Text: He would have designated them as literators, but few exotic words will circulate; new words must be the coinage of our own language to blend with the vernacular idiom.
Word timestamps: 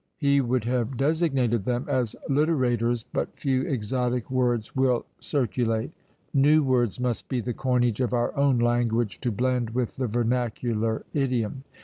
He 0.17 0.41
would 0.41 0.63
have 0.63 0.97
designated 0.97 1.63
them 1.63 1.85
as 1.87 2.15
literators, 2.27 3.03
but 3.13 3.37
few 3.37 3.61
exotic 3.67 4.31
words 4.31 4.75
will 4.75 5.05
circulate; 5.19 5.91
new 6.33 6.63
words 6.63 6.99
must 6.99 7.29
be 7.29 7.39
the 7.39 7.53
coinage 7.53 8.01
of 8.01 8.11
our 8.11 8.35
own 8.35 8.57
language 8.57 9.21
to 9.21 9.31
blend 9.31 9.75
with 9.75 9.97
the 9.97 10.07
vernacular 10.07 11.05
idiom. 11.13 11.65